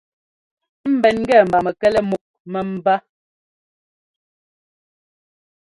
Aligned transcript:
Ḿbɛn 0.93 1.15
ŋ́gɛ 1.21 1.37
mba 1.47 1.57
mɛkɛlɛ 1.65 1.99
múk 2.09 2.23
mɛ́mbá. 2.51 2.95